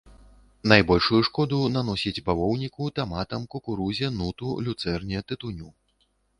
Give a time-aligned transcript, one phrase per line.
[0.71, 5.67] Найбольшую шкоду наносіць бавоўніку, таматам, кукурузе, нуту, люцэрне, тытуню.